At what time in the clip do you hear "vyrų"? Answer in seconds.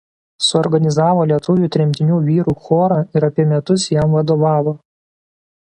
2.29-2.57